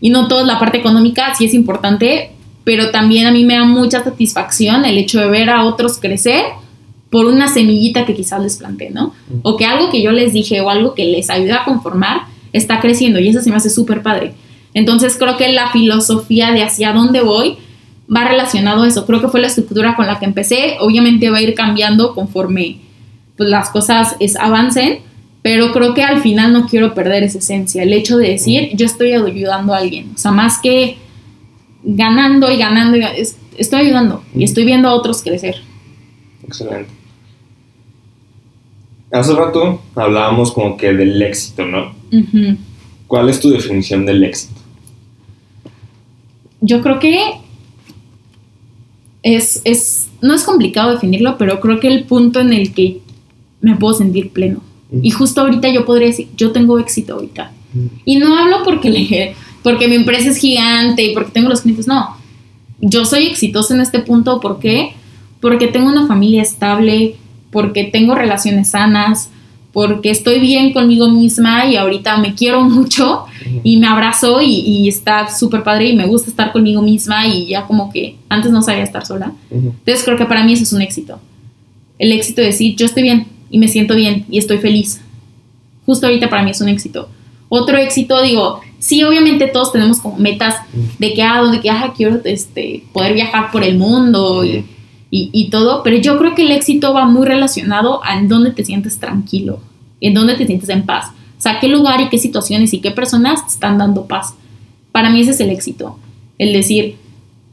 [0.00, 2.32] y no todo es la parte económica, sí es importante,
[2.64, 6.44] pero también a mí me da mucha satisfacción el hecho de ver a otros crecer
[7.08, 9.12] por una semillita que quizás les planté, ¿no?
[9.42, 12.80] O que algo que yo les dije o algo que les ayuda a conformar está
[12.80, 14.34] creciendo y eso se me hace súper padre.
[14.74, 17.56] Entonces creo que la filosofía de hacia dónde voy
[18.14, 19.06] va relacionado a eso.
[19.06, 20.76] Creo que fue la estructura con la que empecé.
[20.80, 22.78] Obviamente va a ir cambiando conforme
[23.36, 25.00] pues, las cosas es, avancen,
[25.42, 27.82] pero creo que al final no quiero perder esa esencia.
[27.82, 30.12] El hecho de decir, yo estoy ayudando a alguien.
[30.14, 30.98] O sea, más que
[31.82, 32.98] ganando y ganando,
[33.56, 35.56] estoy ayudando y estoy viendo a otros crecer.
[36.44, 36.90] Excelente.
[39.12, 41.94] Hace rato hablábamos como que del éxito, ¿no?
[43.06, 44.60] ¿Cuál es tu definición del éxito?
[46.60, 47.39] yo creo que
[49.22, 53.00] es, es, no es complicado definirlo, pero creo que el punto en el que
[53.60, 54.62] me puedo sentir pleno.
[55.02, 57.52] Y justo ahorita yo podría decir, yo tengo éxito ahorita.
[58.04, 61.86] Y no hablo porque, le, porque mi empresa es gigante y porque tengo los clientes,
[61.86, 62.16] no.
[62.80, 64.94] Yo soy exitosa en este punto, ¿por qué?
[65.40, 67.14] Porque tengo una familia estable,
[67.52, 69.30] porque tengo relaciones sanas,
[69.72, 73.24] porque estoy bien conmigo misma y ahorita me quiero mucho
[73.62, 77.46] y me abrazo y, y está súper padre y me gusta estar conmigo misma y
[77.46, 79.32] ya como que antes no sabía estar sola.
[79.50, 81.18] Entonces creo que para mí eso es un éxito.
[81.98, 85.00] El éxito de decir, yo estoy bien y me siento bien y estoy feliz.
[85.86, 87.08] Justo ahorita para mí es un éxito.
[87.48, 90.54] Otro éxito, digo, sí, obviamente todos tenemos como metas
[90.98, 94.64] de que, ah, de que, ah, quiero este, poder viajar por el mundo y
[95.12, 98.64] y, todo, pero yo creo que el éxito va muy relacionado a en dónde te
[98.64, 99.58] sientes tranquilo,
[100.00, 101.08] en dónde te sientes en paz.
[101.36, 104.34] O sea, qué lugar y qué situaciones y qué personas te están dando paz.
[104.92, 105.98] Para mí ese es el éxito.
[106.38, 106.96] El decir,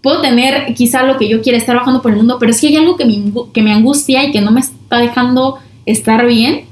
[0.03, 2.75] puedo tener quizá lo que yo quiera, estar bajando por el mundo, pero si hay
[2.75, 6.65] algo que me, que me angustia y que no me está dejando estar bien,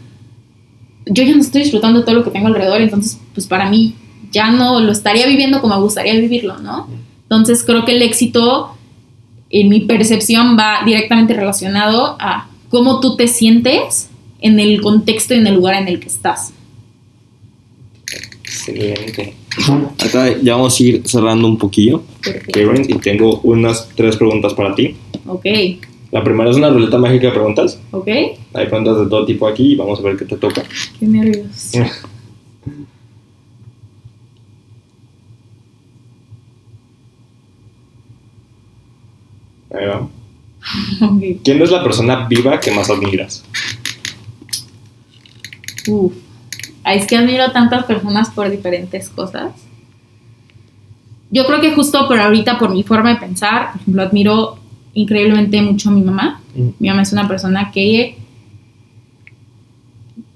[1.08, 3.96] yo ya no estoy disfrutando todo lo que tengo alrededor, entonces pues para mí
[4.32, 6.88] ya no lo estaría viviendo como me gustaría vivirlo, ¿no?
[7.24, 8.75] Entonces creo que el éxito
[9.50, 14.10] en mi percepción va directamente relacionado a cómo tú te sientes
[14.42, 16.54] en el contexto y en el lugar en el que estás.
[18.44, 19.34] Excelente.
[20.00, 22.04] Acá ya vamos a ir cerrando un poquillo.
[22.52, 24.96] Karen, y tengo unas tres preguntas para ti.
[25.28, 25.46] Ok.
[26.12, 27.80] La primera es una ruleta mágica de preguntas.
[27.92, 28.08] Ok.
[28.08, 30.64] Hay preguntas de todo tipo aquí y vamos a ver qué te toca.
[31.00, 31.72] Qué nervios.
[39.78, 40.08] Ahí va.
[41.00, 41.40] Okay.
[41.44, 43.44] ¿Quién es la persona viva que más admiras?
[45.88, 46.14] Uf.
[46.86, 49.54] Es que admiro tantas personas por diferentes cosas.
[51.30, 54.58] Yo creo que justo por ahorita, por mi forma de pensar, por ejemplo, admiro
[54.94, 56.42] increíblemente mucho a mi mamá.
[56.56, 56.70] Mm.
[56.80, 58.18] Mi mamá es una persona que,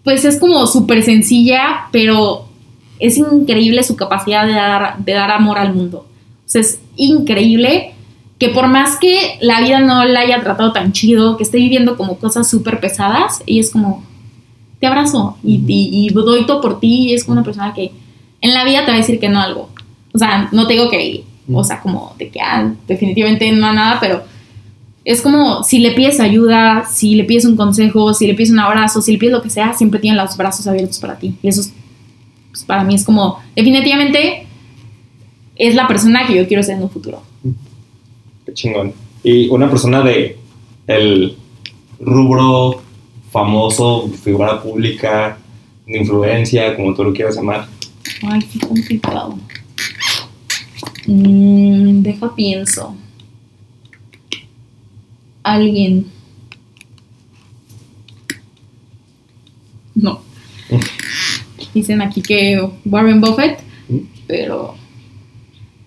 [0.04, 2.46] pues es como súper sencilla, pero
[3.00, 6.00] es increíble su capacidad de dar, de dar amor al mundo.
[6.00, 7.94] O sea, es increíble
[8.40, 11.98] que por más que la vida no la haya tratado tan chido, que esté viviendo
[11.98, 14.04] como cosas súper pesadas, y es como,
[14.80, 17.92] te abrazo y, y, doy todo por ti, y es como una persona que
[18.40, 19.70] en la vida te va a decir que no algo.
[20.14, 24.00] O sea, no te digo que, o sea, como de que ah, definitivamente no nada,
[24.00, 24.24] pero
[25.04, 28.60] es como si le pides ayuda, si le pides un consejo, si le pides un
[28.60, 31.36] abrazo, si le pides lo que sea, siempre tiene los brazos abiertos para ti.
[31.44, 31.70] Y eso
[32.52, 34.48] pues, para mí es como, definitivamente
[35.58, 37.22] es la persona que yo quiero ser en un futuro
[38.54, 38.94] chingón.
[39.24, 40.38] Y una persona de
[40.88, 41.38] el
[42.00, 42.82] rubro
[43.32, 45.38] famoso, figura pública,
[45.86, 47.68] de influencia, como tú lo quieras llamar.
[48.24, 49.38] Ay, qué complicado.
[51.06, 52.96] Mm, deja pienso.
[55.44, 56.06] Alguien.
[59.96, 60.22] No.
[61.74, 63.60] Dicen aquí que Warren Buffett,
[63.90, 63.98] mm.
[64.28, 64.76] pero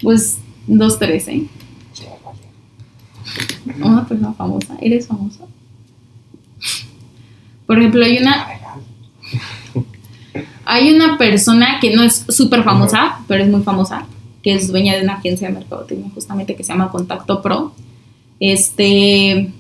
[0.01, 1.44] pues dos, tres, ¿eh?
[3.80, 4.76] Una persona famosa.
[4.80, 5.44] ¿Eres famosa?
[7.66, 8.46] Por ejemplo, hay una.
[10.64, 14.06] Hay una persona que no es súper famosa, pero es muy famosa,
[14.42, 17.74] que es dueña de una agencia de mercadotecnia, justamente que se llama Contacto Pro.
[18.38, 19.52] Este.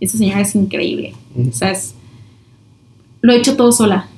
[0.00, 1.14] Esa señora es increíble.
[1.36, 1.94] O sea, es,
[3.20, 4.08] lo he hecho todo sola.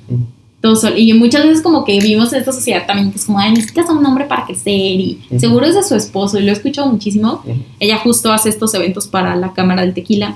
[0.61, 0.97] Todo sola.
[0.97, 3.89] Y muchas veces, como que vivimos en esta sociedad también, que es como, ay, necesitas
[3.89, 4.73] a un hombre para crecer.
[4.73, 7.43] Y seguro es de su esposo, y lo he escuchado muchísimo.
[7.79, 10.35] Ella justo hace estos eventos para la Cámara del Tequila.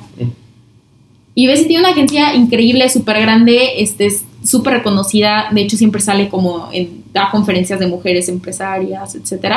[1.34, 4.10] Y ves, tiene una agencia increíble, súper grande, este,
[4.44, 5.48] súper reconocida.
[5.52, 9.56] De hecho, siempre sale como en, da conferencias de mujeres empresarias, etc.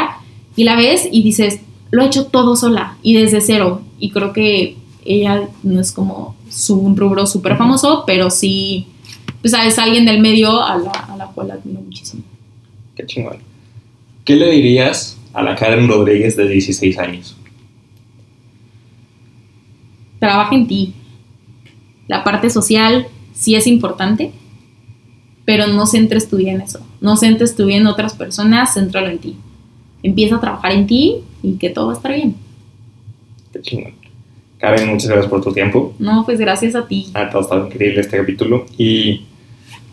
[0.57, 3.83] Y la ves y dices, lo ha hecho todo sola y desde cero.
[3.99, 8.87] Y creo que ella no es como su, un rubro súper famoso, pero sí,
[9.45, 12.23] pues es alguien del medio a la, a la cual admiro muchísimo.
[12.97, 13.37] Qué chingón.
[14.25, 17.37] ¿Qué le dirías a la Karen Rodríguez de 16 años?
[20.19, 20.95] Trabaja en ti.
[22.09, 24.33] La parte social sí es importante,
[25.45, 26.81] pero no centres tu vida en eso.
[27.03, 29.37] No centres tu vida en otras personas, céntralo en ti.
[30.03, 32.35] Empieza a trabajar en ti y que todo va a estar bien.
[33.53, 33.93] Qué chingón.
[34.57, 35.95] Karen, muchas gracias por tu tiempo.
[35.99, 37.11] No, pues gracias a ti.
[37.13, 38.65] Ha estado increíble este capítulo.
[38.79, 39.27] Y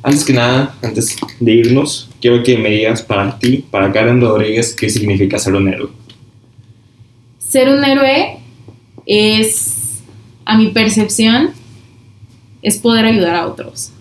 [0.04, 4.76] antes que nada, antes de irnos, quiero que me digas para ti, para Karen Rodríguez,
[4.76, 5.90] qué significa ser un héroe.
[7.40, 8.40] Ser un héroe
[9.06, 10.02] es,
[10.46, 11.52] a mi percepción,
[12.62, 13.92] es poder ayudar a otros.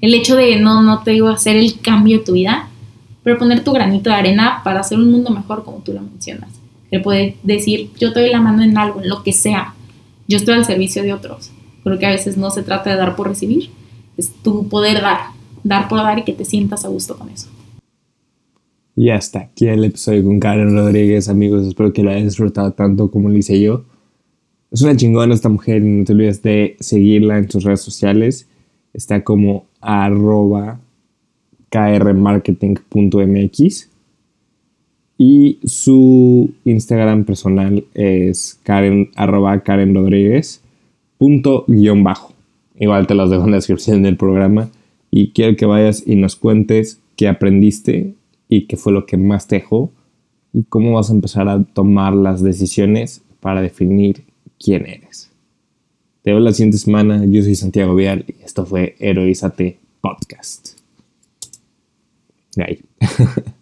[0.00, 2.68] El hecho de no, no te digo hacer el cambio de tu vida,
[3.22, 6.50] pero poner tu granito de arena para hacer un mundo mejor como tú lo mencionas.
[6.90, 9.74] El poder decir, yo te doy la mano en algo, en lo que sea.
[10.28, 11.50] Yo estoy al servicio de otros.
[11.82, 13.70] Creo que a veces no se trata de dar por recibir,
[14.16, 15.34] es tu poder dar
[15.64, 17.48] dar por dar y que te sientas a gusto con eso.
[18.94, 21.66] Y hasta aquí el episodio con Karen Rodríguez, amigos.
[21.66, 23.82] Espero que lo hayan disfrutado tanto como lo hice yo.
[24.70, 28.46] Es una chingona esta mujer y no te olvides de seguirla en sus redes sociales.
[28.92, 30.78] Está como arroba
[31.70, 33.90] krmarketing.mx
[35.16, 39.10] y su Instagram personal es karen
[41.18, 42.33] punto guion bajo.
[42.78, 44.68] Igual te los dejo en la descripción del programa
[45.10, 48.14] y quiero que vayas y nos cuentes qué aprendiste
[48.48, 49.92] y qué fue lo que más te dejó
[50.52, 54.24] y cómo vas a empezar a tomar las decisiones para definir
[54.58, 55.30] quién eres.
[56.22, 57.24] Te veo la siguiente semana.
[57.26, 60.78] Yo soy Santiago Vial y esto fue Heroízate Podcast.
[62.56, 62.80] Ahí.